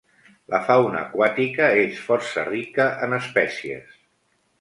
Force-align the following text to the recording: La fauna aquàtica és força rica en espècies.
La 0.51 0.59
fauna 0.69 1.01
aquàtica 1.01 1.67
és 1.81 1.99
força 2.05 2.45
rica 2.47 2.87
en 3.09 3.15
espècies. 3.19 3.93